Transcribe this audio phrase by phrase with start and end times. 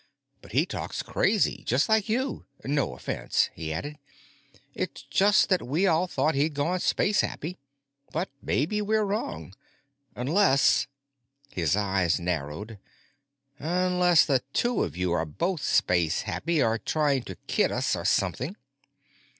[0.41, 2.47] But he talks crazy, just like you.
[2.65, 3.99] No offense," he added,
[4.73, 7.59] "it's just that we all thought he'd gone space happy.
[8.11, 9.53] But maybe we're wrong.
[10.15, 10.87] Unless——"
[11.51, 12.79] his eyes narrowed
[13.59, 18.03] "unless the two of you are both space happy, or trying to kid us, or
[18.03, 18.55] something."